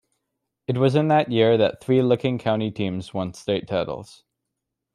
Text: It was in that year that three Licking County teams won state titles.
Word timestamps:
It 0.65 0.79
was 0.79 0.95
in 0.95 1.09
that 1.09 1.31
year 1.31 1.57
that 1.59 1.79
three 1.79 2.01
Licking 2.01 2.39
County 2.39 2.71
teams 2.71 3.13
won 3.13 3.35
state 3.35 3.67
titles. 3.67 4.23